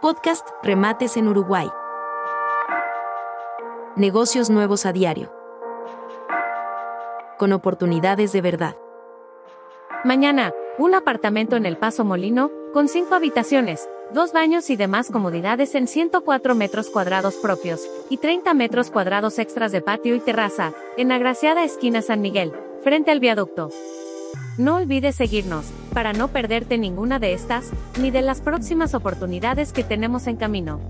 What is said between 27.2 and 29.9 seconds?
estas, ni de las próximas oportunidades que